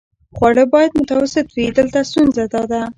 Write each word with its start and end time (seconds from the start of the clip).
خواړه 0.35 0.63
باید 0.73 0.91
متوسط 1.01 1.47
وي، 1.55 1.65
دلته 1.77 1.99
ستونزه 2.09 2.43
داده. 2.53 2.81